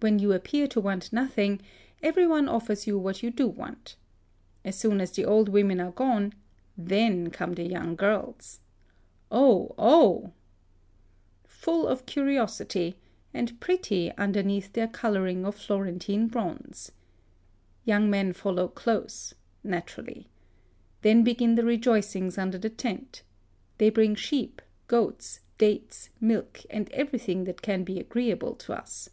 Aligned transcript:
When 0.00 0.20
you 0.20 0.32
appear 0.32 0.68
to 0.68 0.80
want 0.80 1.12
nothing, 1.12 1.60
every 2.04 2.24
one 2.24 2.48
offers 2.48 2.86
you 2.86 2.96
what 2.96 3.20
you 3.24 3.32
do 3.32 3.48
want. 3.48 3.96
As 4.64 4.76
soon 4.78 5.00
as 5.00 5.10
the 5.10 5.24
old 5.24 5.48
women 5.48 5.80
are 5.80 5.90
gone, 5.90 6.34
then 6.76 7.30
come 7.30 7.54
the 7.54 7.64
young 7.64 7.96
girls," 7.96 8.60
(oh, 9.32 9.74
oh 9.76 10.30
!)"full 11.48 11.88
of 11.88 12.06
curiosity, 12.06 12.96
and 13.34 13.58
pretty 13.58 14.12
under 14.12 14.40
neath 14.40 14.72
their 14.72 14.86
colouring 14.86 15.44
of 15.44 15.56
Florentine 15.56 16.28
bronze. 16.28 16.92
Young 17.84 18.08
men 18.08 18.32
follow 18.32 18.68
close— 18.68 19.34
naturally. 19.64 20.28
Then 21.02 21.24
begin 21.24 21.56
the 21.56 21.64
rejoicings 21.64 22.38
under 22.38 22.56
the 22.56 22.70
tent. 22.70 23.24
They 23.78 23.90
bring 23.90 24.14
sheep, 24.14 24.62
goats, 24.86 25.40
dates, 25.58 26.10
milk, 26.20 26.60
and 26.70 26.88
every 26.92 27.18
thing 27.18 27.42
that 27.46 27.62
can 27.62 27.82
be 27.82 27.98
agreeable 27.98 28.54
to 28.54 28.74
us. 28.78 29.10